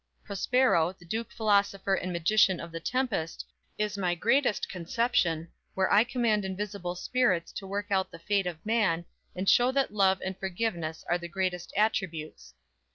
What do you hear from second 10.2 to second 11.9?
and forgiveness are the greatest